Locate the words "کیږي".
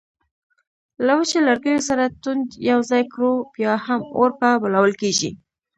5.01-5.31